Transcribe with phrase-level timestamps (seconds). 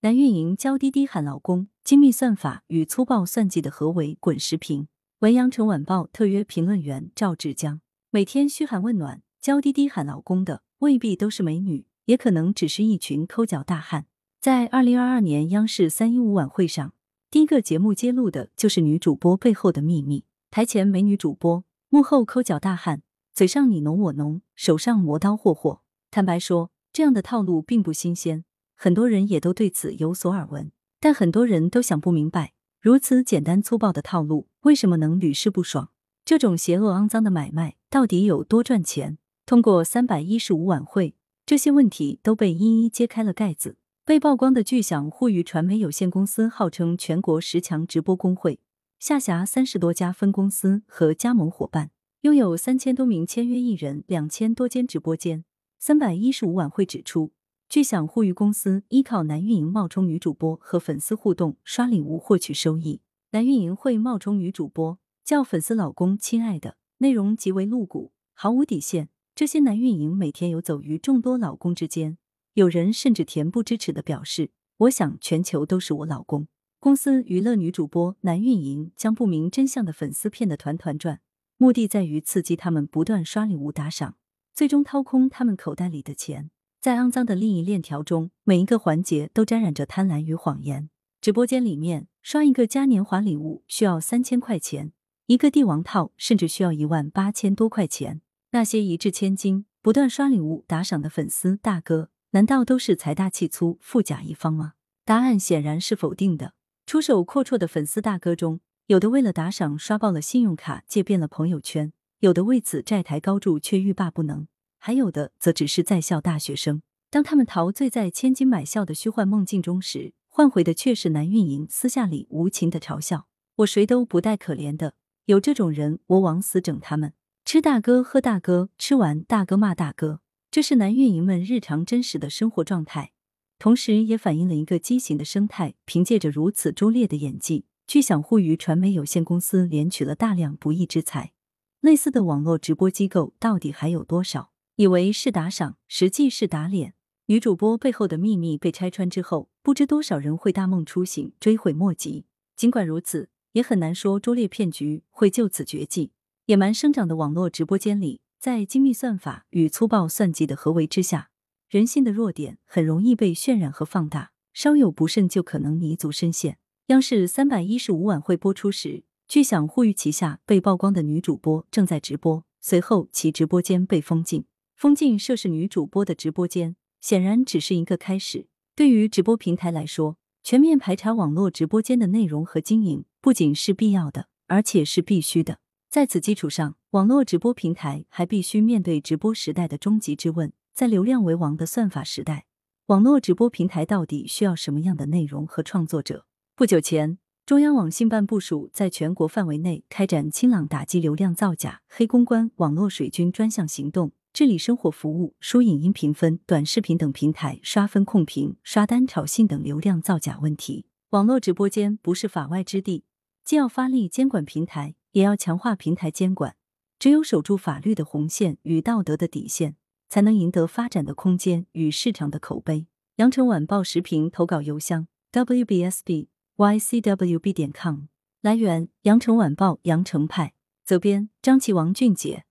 [0.00, 4.16] 男运营娇滴滴喊老公，精密算法与粗暴算计的何为？
[4.20, 4.86] 滚石屏。
[5.18, 7.80] 文阳城晚报特约评论员赵志江。
[8.10, 14.06] 每天嘘寒问暖、娇滴滴喊老公的，未必都是美女，也可能只是一群抠脚大汉。
[14.40, 16.94] 在二零二二年央视三一五晚会上，
[17.28, 23.02] 第一个节目揭露的就是女主播背后的秘密：台前美女主播，幕后抠脚大汉，
[23.34, 25.80] 嘴上你侬我侬，手上磨刀霍霍。
[26.12, 28.44] 坦白说，这样的套路并不新鲜，
[28.80, 30.70] 很多人也都对此有所耳闻。
[31.00, 35.90] 但很多人都想不明白，如此简单粗暴的套路，为什么能屡试不爽？
[36.24, 39.18] 这种邪恶肮脏的买卖到底有多赚钱？
[39.44, 43.76] 通过三百一十五晚会，这些问题都被一一揭开了盖子。
[44.04, 48.60] 被曝光的巨响互娱传媒有限公司号称全国十强直播工会，
[49.00, 51.90] 下辖三十多家分公司和加盟伙伴，
[52.20, 55.44] 拥有三千多名签约艺人，两千多间直播间。
[55.78, 57.32] 三百一十五晚会指出，
[57.68, 64.98] 巨响互娱公司依靠男运营冒充女主播和粉丝互动刷礼物获取收益，男运营会冒充女主播。
[65.22, 69.10] 叫粉丝老公亲爱的，内容极为露骨，毫无底线。
[69.34, 72.16] 这些男运营每天游走于众多老公之间，
[72.54, 74.50] 有人甚至恬不知耻的表示
[74.88, 76.48] ：“我想全球都是我老公。”
[76.80, 81.20] 公司娱乐女主播、男运营将不明真相的粉丝骗得团团转，
[81.58, 84.16] 目的在于刺激他们不断刷礼物打赏，
[84.54, 86.50] 最终掏空他们口袋里的钱。
[86.80, 90.88] 在肮脏的利益链条中，每一个环节都沾染着贪婪与谎言。
[91.20, 94.92] 直播间里面刷一个嘉年华礼物需要三千块钱。
[95.26, 98.20] 一个帝王套甚至需要一万八千多块钱。
[98.52, 104.74] 那些一掷千金、不断刷礼物打赏的粉丝大哥，难道都是财大气粗、富甲一方吗？
[105.04, 106.54] 答案显然是否定的。
[106.86, 114.46] 出手阔绰的粉丝大哥中，有的为了打赏刷爆了信用卡，借遍了朋友圈；有的为此债台高筑却欲罢不能；
[114.78, 116.82] 还有的则只是在校大学生。
[117.10, 123.26] 当他们陶醉在千金买笑的虚幻梦境中时，换回的却是男运营私下里无情的嘲笑
[123.56, 124.94] ：“我谁都不带可怜的。”
[125.26, 127.12] 有这种人，我往死整他们！
[127.44, 130.20] 吃大哥，喝大哥，吃完大哥骂大哥，
[130.50, 133.12] 这是男运营们日常真实的生活状态，
[133.58, 135.74] 同时也反映了一个畸形的生态。
[135.84, 141.32] 凭借着如此拙劣的演技，巨响互娱传媒有限公司连取了大量不义之财。
[141.80, 144.52] 类似的网络直播机构到底还有多少？
[144.78, 146.94] 以为是打赏，实际是打脸。
[147.26, 152.26] 女主播背后的秘密被拆穿之后，不知多少人会大梦初醒，追悔莫及。
[152.56, 153.28] 尽管如此。
[153.52, 156.12] 也很难说拙劣骗局会就此绝迹。
[156.46, 161.30] 野蛮生长的网络直播间里，在精密算法与粗暴算计的合围之下，
[161.68, 166.58] 人性的弱点很容易被渲染和放大，稍有不慎就可能泥足深陷。
[166.88, 174.44] 央视三百一十五晚会播出时，巨响呼吁旗下被曝光的女主播正在直播，随后其直播间被封禁。
[174.78, 178.46] 封禁涉事女主播的直播间，显然只是一个开始。
[178.76, 183.04] 对于直播平台来说，全面排查网络直播间的内容和经营。
[183.20, 185.58] 不仅是必要的，而且是必须的。
[185.90, 192.46] 在此基础上，网络直播平台还必须面对直播时代的终极之问：在流量为王的算法时代，
[192.86, 196.24] 网络直播平台到底需要什么样的内容和创作者？
[196.54, 210.86] 不久前，中央网信办部署在全国范围内开展清朗打击流量造假、黑公关、网络水军专项行动，治理生活服务、书影音评分、短视频等平台刷分控评、刷单炒信等流量造假问题。
[211.10, 213.02] 网络直播间不是法外之地。
[213.44, 216.54] 既要发力监管平台，也要强化平台监管。
[217.00, 219.74] 只有守住法律的红线与道德的底线，
[220.08, 222.86] 才能赢得发展的空间与市场的口碑。
[223.16, 228.02] 羊城晚报时评投稿邮箱：wbsbycwb 点 com。
[228.40, 230.54] 来源：羊城晚报羊城派。
[230.84, 232.44] 责编：张琪、王俊杰。